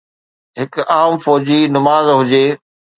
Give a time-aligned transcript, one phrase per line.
[0.59, 2.45] هڪ عام فوجي نماز هجي